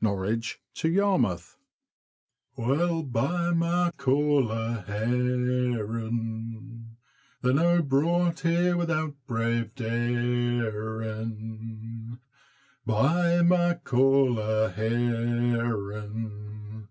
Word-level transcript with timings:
NORWICH 0.00 0.58
TO 0.74 0.88
YARMOUTH. 0.88 1.58
Wha'll 2.56 3.04
buy 3.04 3.52
my 3.52 3.92
caller 3.96 4.82
herrin'? 4.88 6.96
They're 7.40 7.52
no 7.54 7.82
brought 7.82 8.40
here 8.40 8.76
without 8.76 9.14
brave 9.28 9.76
darin'; 9.76 12.18
Buy 12.84 13.42
my 13.42 13.74
caller 13.74 14.70
herrin' 14.70 16.88